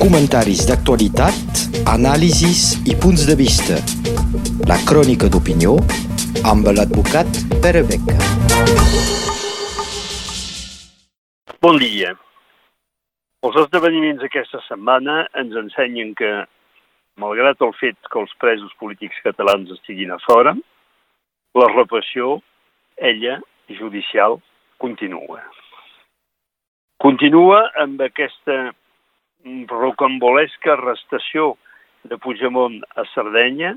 [0.00, 1.60] Comentaris d'actualitat,
[1.92, 3.76] anàlisis i punts de vista.
[4.70, 5.74] La crònica d'opinió
[6.52, 7.28] amb l'advocat
[7.64, 8.16] Pere Beca.
[11.60, 12.14] Bon dia.
[13.46, 16.30] Els esdeveniments aquesta setmana ens ensenyen que,
[17.20, 20.56] malgrat el fet que els presos polítics catalans estiguin a fora,
[21.56, 22.40] la repressió,
[22.96, 23.38] ella,
[23.78, 24.40] judicial,
[24.82, 25.42] continua.
[27.02, 28.72] Continua amb aquesta
[29.70, 31.54] rocambolesca arrestació
[32.06, 33.74] de Puigdemont a Sardenya,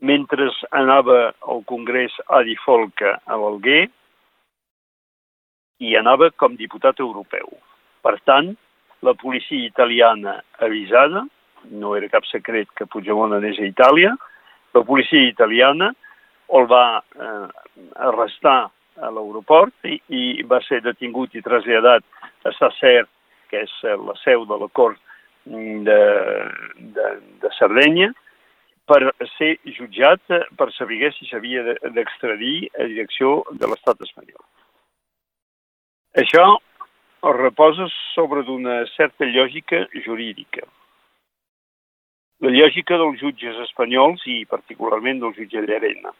[0.00, 3.86] mentre anava al Congrés Adi Folca a l'Alguer
[5.84, 7.48] i anava com diputat europeu.
[8.02, 8.52] Per tant,
[9.02, 11.24] la policia italiana avisada,
[11.70, 14.14] no era cap secret que Puigdemont anés a Itàlia,
[14.74, 15.92] la policia italiana
[16.52, 17.46] el va eh,
[18.06, 18.60] arrestar
[19.00, 22.04] a l'aeroport i, i va ser detingut i traslladat
[22.44, 23.06] a Sacer,
[23.54, 25.00] que és eh, la seu de la Cort
[25.46, 26.02] de,
[26.98, 27.08] de,
[27.42, 28.10] de Sardenya,
[28.88, 29.00] per
[29.38, 30.20] ser jutjat
[30.58, 34.42] per saber si s'havia d'extradir a direcció de l'estat espanyol.
[36.20, 36.44] Això
[37.34, 40.66] reposa sobre d'una certa lògica jurídica.
[42.44, 46.12] La lògica dels jutges espanyols i particularment del jutge Llarena.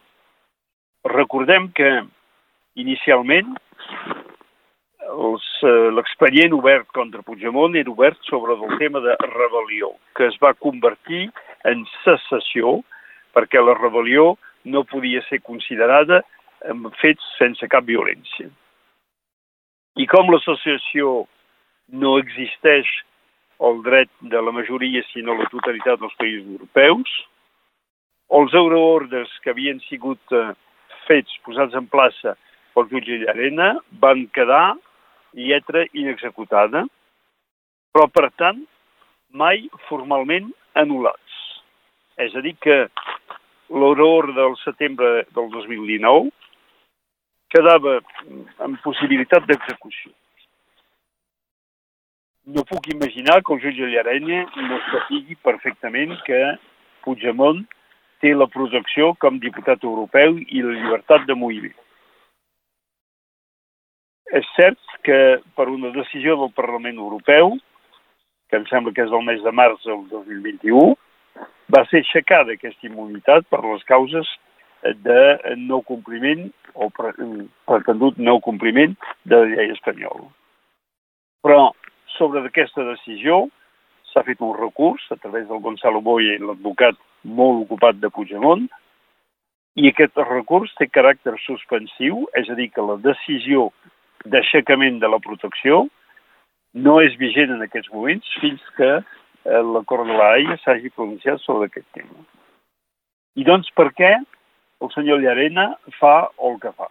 [1.05, 1.91] Recordem que
[2.81, 4.14] inicialment eh,
[5.95, 11.29] l'expedient obert contra Puigdemont era obert sobre el tema de rebel·lió, que es va convertir
[11.63, 12.81] en secessió
[13.35, 16.21] perquè la rebel·lió no podia ser considerada
[16.69, 18.49] amb fets sense cap violència.
[19.95, 21.25] I com l'associació
[21.93, 22.87] no existeix
[23.63, 27.11] el dret de la majoria, sinó la totalitat dels països europeus,
[28.35, 30.51] els euroordres que havien sigut eh,
[31.05, 32.35] fets, posats en plaça
[32.75, 34.75] pel jutge Llarena van quedar
[35.35, 36.85] lletra inexecutada,
[37.93, 38.63] però, per tant,
[39.35, 41.39] mai formalment anul·lats.
[42.23, 42.85] És a dir, que
[43.69, 46.31] l'horror del setembre del 2019
[47.51, 47.99] quedava
[48.65, 50.11] en possibilitat d'execució.
[52.55, 56.41] No puc imaginar que el jutge Llarena no sapigui perfectament que
[57.05, 57.63] Puigdemont
[58.21, 61.75] té la protecció com diputat europeu i la llibertat de moviment.
[64.33, 67.53] És cert que per una decisió del Parlament Europeu,
[68.49, 70.95] que em sembla que és del mes de març del 2021,
[71.73, 74.29] va ser aixecada aquesta immunitat per les causes
[75.05, 80.27] de no compliment o pretendut no compliment de la llei espanyola.
[81.45, 81.71] Però
[82.17, 83.45] sobre aquesta decisió
[84.11, 88.67] s'ha fet un recurs a través del Gonzalo Boye, l'advocat molt ocupat de Puigdemont,
[89.75, 93.71] i aquest recurs té caràcter suspensiu, és a dir, que la decisió
[94.25, 95.85] d'aixecament de la protecció
[96.75, 101.39] no és vigent en aquests moments fins que eh, la Cort de la s'hagi pronunciat
[101.41, 102.25] sobre aquest tema.
[103.35, 104.11] I doncs per què
[104.81, 106.89] el senyor Llarena fa el que fa?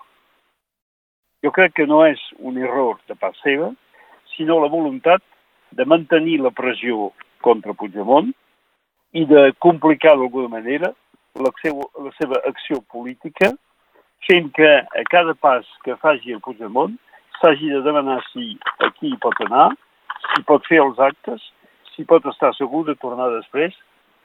[1.44, 3.70] Jo crec que no és un error de part seva,
[4.36, 5.22] sinó la voluntat
[5.76, 7.10] de mantenir la pressió
[7.44, 8.32] contra Puigdemont
[9.12, 10.94] i de complicar d'alguna manera
[11.36, 13.52] la seva, la seva acció política,
[14.24, 16.96] fent que a cada pas que faci el Puigdemont
[17.44, 19.68] s'hagi de demanar si aquí hi pot anar,
[20.32, 21.42] si pot fer els actes,
[21.92, 23.76] si pot estar segur de tornar després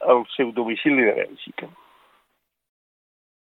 [0.07, 1.67] al seu domicili de Bèlgica.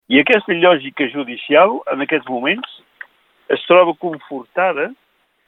[0.10, 2.80] I aquesta lògica judicial, en aquests moments,
[3.54, 4.90] es troba confortada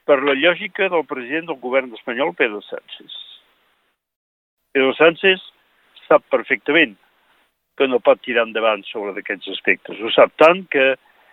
[0.05, 3.17] per la lògica del president del govern espanyol, Pedro Sánchez.
[4.71, 5.41] Pedro Sánchez
[6.05, 6.93] sap perfectament
[7.77, 9.97] que no pot tirar endavant sobre aquests aspectes.
[9.97, 10.91] Ho sap tant que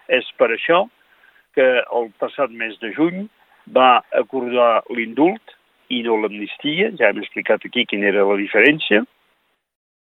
[0.08, 0.86] és per això
[1.58, 3.26] que el passat mes de juny
[3.74, 5.56] va acordar l'indult
[5.90, 9.02] i no l'amnistia, ja hem explicat aquí quina era la diferència,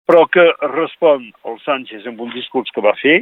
[0.07, 3.21] però que respon al Sánchez amb un discurs que va fer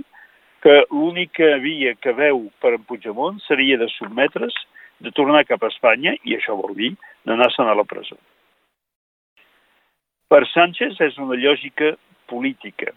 [0.64, 4.54] que l'única via que veu per en Puigdemont seria de sotmetre's,
[5.04, 6.94] de tornar cap a Espanya, i això vol dir
[7.28, 8.16] d'anar-se'n a la presó.
[10.32, 11.92] Per Sánchez és una lògica
[12.30, 12.94] política.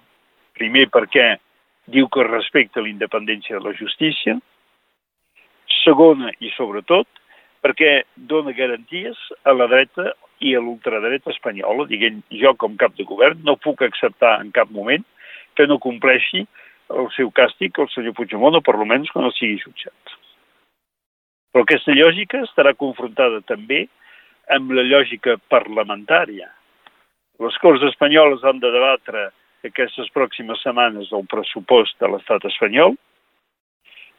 [0.55, 1.33] Primer perquè
[1.91, 4.37] diu que respecta la independència de la justícia,
[5.87, 7.07] Segona, i sobretot,
[7.63, 10.11] perquè dona garanties a la dreta
[10.43, 14.69] i a l'ultradreta espanyola, diguem, jo com cap de govern no puc acceptar en cap
[14.75, 15.05] moment
[15.55, 16.43] que no compleixi
[16.91, 20.13] el seu càstig el senyor Puigdemont, o per almenys que no sigui jutjat.
[21.55, 23.85] Però aquesta lògica estarà confrontada també
[24.53, 26.51] amb la lògica parlamentària.
[27.43, 29.29] Les Corts Espanyoles han de debatre
[29.67, 32.95] aquestes pròximes setmanes el pressupost de l'estat espanyol,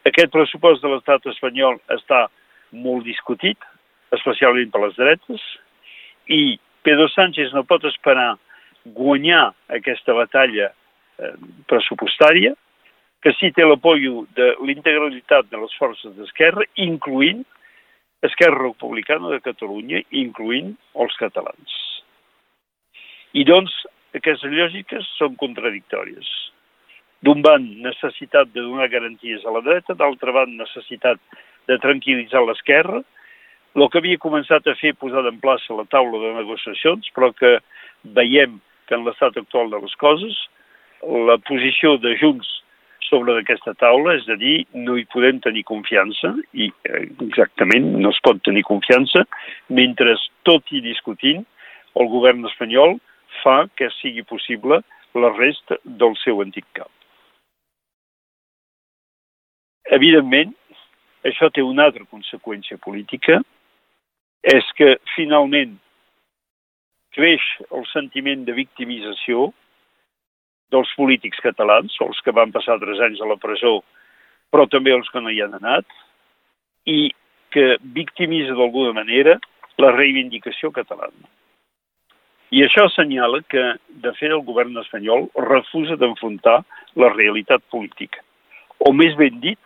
[0.07, 2.27] aquest pressupost de l'estat espanyol està
[2.71, 3.57] molt discutit,
[4.15, 5.43] especialment per les dretes,
[6.29, 8.37] i Pedro Sánchez no pot esperar
[8.95, 11.35] guanyar aquesta batalla eh,
[11.67, 12.55] pressupostària,
[13.19, 17.43] que sí té l'apoyo de l'integralitat de les forces d'esquerra, incluint
[18.23, 21.75] Esquerra Republicana de Catalunya, incluint els catalans.
[23.31, 23.71] I doncs,
[24.15, 26.27] aquestes lògiques són contradictòries.
[27.27, 31.19] D'un ban, necessitat de donar garanties a la dreta, d'altra banda, necessitat
[31.67, 33.01] de tranquil·litzar l'esquerra,
[33.75, 37.57] el que havia començat a fer posada en plaça la taula de negociacions, però que
[38.17, 38.57] veiem
[38.87, 40.37] que en l'estat actual de les coses,
[41.29, 42.47] la posició de Junts
[43.09, 48.13] sobre d'aquesta taula, és a dir, no hi podem tenir confiança, i eh, exactament no
[48.13, 49.25] es pot tenir confiança,
[49.69, 50.15] mentre
[50.47, 51.43] tot i discutint,
[51.99, 52.97] el govern espanyol
[53.41, 54.81] fa que sigui possible
[55.17, 56.91] l'arrest del seu antic cap.
[59.95, 60.53] Evidentment,
[61.25, 63.39] això té una altra conseqüència política,
[64.45, 65.77] és que finalment
[67.15, 69.49] creix el sentiment de victimització
[70.69, 73.79] dels polítics catalans, els que van passar tres anys a la presó,
[74.53, 75.87] però també els que no hi han anat,
[76.85, 77.09] i
[77.49, 79.39] que victimitza d'alguna manera
[79.81, 81.27] la reivindicació catalana.
[82.53, 83.63] I això assenyala que,
[84.05, 86.59] de fet, el govern espanyol refusa d'enfrontar
[86.97, 88.21] la realitat política.
[88.79, 89.59] O més ben dit,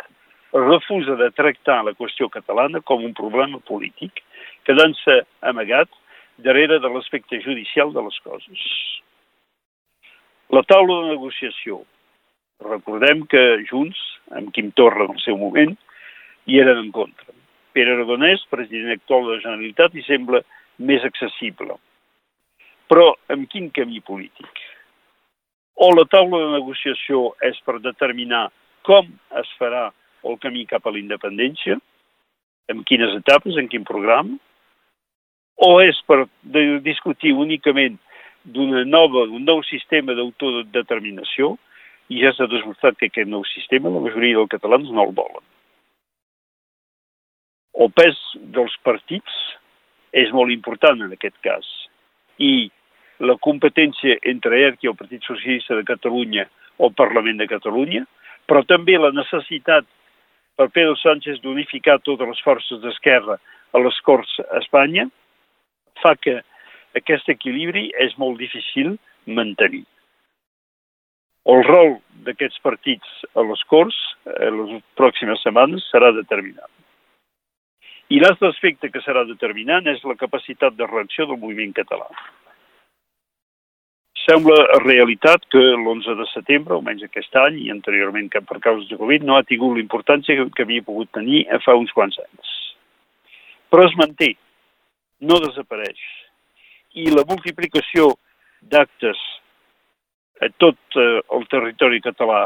[0.53, 4.21] refusa de tractar la qüestió catalana com un problema polític,
[4.67, 5.89] quedant-se amagat
[6.37, 8.65] darrere de l'aspecte judicial de les coses.
[10.53, 11.81] La taula de negociació.
[12.63, 13.99] Recordem que Junts,
[14.37, 15.73] amb Quim Torra en el seu moment,
[16.45, 17.33] hi eren en contra.
[17.73, 20.43] Pere Aragonès, president actual de la Generalitat, hi sembla
[20.77, 21.79] més accessible.
[22.91, 24.61] Però amb quin camí polític?
[25.81, 28.45] O la taula de negociació és per determinar
[28.85, 29.09] com
[29.39, 29.87] es farà
[30.23, 31.77] el camí cap a la independència,
[32.71, 34.37] en quines etapes, en quin programa,
[35.63, 36.23] o és per
[36.83, 37.99] discutir únicament
[38.43, 41.53] d'una nova, un nou sistema d'autodeterminació
[42.11, 45.43] i ja s'ha demostrat que aquest nou sistema la majoria dels catalans no el volen.
[47.79, 48.17] El pes
[48.55, 49.37] dels partits
[50.13, 51.69] és molt important en aquest cas
[52.37, 52.69] i
[53.23, 56.45] la competència entre ERC i el Partit Socialista de Catalunya
[56.77, 58.03] o el Parlament de Catalunya,
[58.49, 59.87] però també la necessitat
[60.57, 63.39] per Pedro Sánchez d'unificar totes les forces d'esquerra
[63.73, 65.07] a les Corts a Espanya,
[66.01, 66.39] fa que
[66.97, 68.95] aquest equilibri és molt difícil
[69.25, 69.85] mantenir.
[71.49, 71.97] El rol
[72.27, 73.97] d'aquests partits a les Corts
[74.37, 76.71] en les pròximes setmanes serà determinant.
[78.13, 82.07] I l'altre aspecte que serà determinant és la capacitat de reacció del moviment català.
[84.23, 88.99] Sembla realitat que l'11 de setembre, almenys aquest any, i anteriorment que per causa de
[88.99, 92.53] Covid, no ha tingut la importància que havia pogut tenir fa uns quants anys.
[93.73, 94.33] Però es manté,
[95.27, 95.99] no desapareix
[96.93, 98.13] i la multiplicació
[98.71, 99.19] d'actes
[100.43, 102.45] a tot eh, el territori català,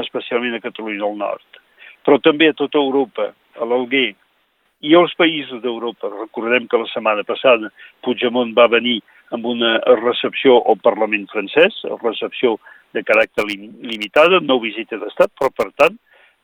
[0.00, 1.60] especialment a Catalunya del Nord,
[2.06, 3.30] però també a tota Europa,
[3.60, 4.12] a l'Alguer
[4.82, 6.10] i als països d'Europa.
[6.10, 7.70] Recordem que la setmana passada
[8.02, 9.00] Puigdemont va venir
[9.32, 12.58] amb una recepció al Parlament francès, recepció
[12.92, 15.96] de caràcter limitada, no visita d'estat, però per tant,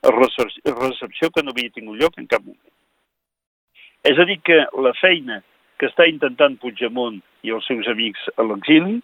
[0.08, 2.72] recepció que no havia tingut lloc en cap moment.
[4.08, 5.42] És a dir, que la feina
[5.78, 8.98] que està intentant Puigdemont i els seus amics a l'exili,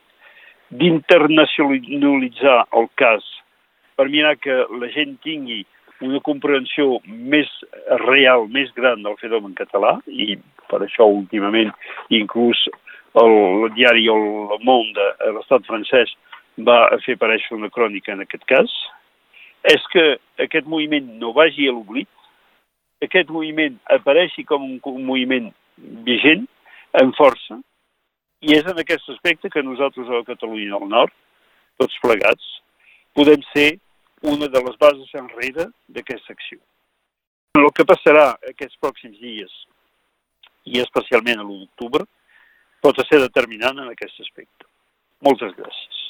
[0.74, 3.26] d'internacionalitzar el cas
[3.94, 5.62] per mirar que la gent tingui
[6.02, 7.50] una comprensió més
[8.02, 10.34] real, més gran del fenomen català, i
[10.70, 11.70] per això últimament
[12.10, 12.64] inclús
[13.23, 16.12] el, diari El Monde de l'estat francès
[16.66, 18.73] va fer aparèixer una crònica en aquest cas,
[19.64, 20.04] és que
[20.44, 22.11] aquest moviment no vagi a l'oblit,
[23.02, 25.50] aquest moviment apareixi com un, moviment
[26.06, 26.44] vigent,
[27.00, 27.59] en força,
[28.44, 31.14] i és en aquest aspecte que nosaltres a Catalunya del Nord,
[31.80, 32.50] tots plegats,
[33.16, 33.78] podem ser
[34.23, 36.61] una de les bases enrere d'aquesta acció.
[37.59, 39.52] El que passarà aquests pròxims dies,
[40.71, 42.06] i especialment a l'1 d'octubre,
[42.84, 44.68] pot ser determinant en aquest aspecte.
[45.24, 46.02] Moltes gràcies.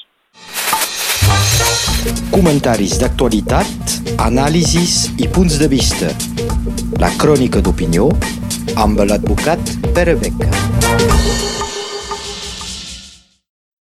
[2.33, 3.95] Comentaris d'actualitat,
[4.27, 6.11] anàlisis i punts de vista.
[7.01, 8.09] La crònica d'opinió
[8.85, 10.51] amb l'advocat Pere Beca.